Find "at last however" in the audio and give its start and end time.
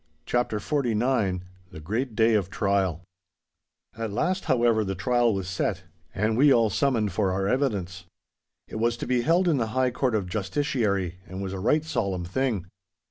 3.95-4.83